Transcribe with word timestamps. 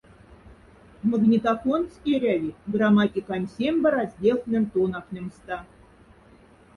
Магнитофонць 1.09 1.99
эряви 2.13 2.49
грамматикань 2.75 3.45
сембе 3.57 3.89
разделхнень 3.97 4.65
тонафнемста. 4.77 5.59